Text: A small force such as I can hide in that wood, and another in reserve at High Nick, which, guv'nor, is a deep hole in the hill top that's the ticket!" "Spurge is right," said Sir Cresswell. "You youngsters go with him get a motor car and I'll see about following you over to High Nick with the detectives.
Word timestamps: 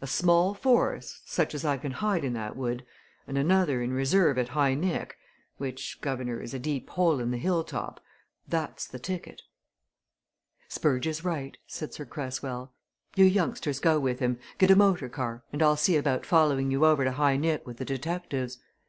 A 0.00 0.06
small 0.06 0.54
force 0.54 1.22
such 1.26 1.56
as 1.56 1.64
I 1.64 1.76
can 1.76 1.90
hide 1.90 2.22
in 2.22 2.34
that 2.34 2.54
wood, 2.56 2.86
and 3.26 3.36
another 3.36 3.82
in 3.82 3.92
reserve 3.92 4.38
at 4.38 4.50
High 4.50 4.74
Nick, 4.76 5.18
which, 5.56 5.98
guv'nor, 6.00 6.40
is 6.40 6.54
a 6.54 6.60
deep 6.60 6.88
hole 6.90 7.18
in 7.18 7.32
the 7.32 7.36
hill 7.36 7.64
top 7.64 7.98
that's 8.46 8.86
the 8.86 9.00
ticket!" 9.00 9.42
"Spurge 10.68 11.08
is 11.08 11.24
right," 11.24 11.56
said 11.66 11.92
Sir 11.94 12.04
Cresswell. 12.04 12.72
"You 13.16 13.24
youngsters 13.24 13.80
go 13.80 13.98
with 13.98 14.20
him 14.20 14.38
get 14.56 14.70
a 14.70 14.76
motor 14.76 15.08
car 15.08 15.42
and 15.52 15.60
I'll 15.60 15.74
see 15.76 15.96
about 15.96 16.24
following 16.24 16.70
you 16.70 16.86
over 16.86 17.02
to 17.02 17.10
High 17.10 17.36
Nick 17.36 17.66
with 17.66 17.78
the 17.78 17.84
detectives. 17.84 18.58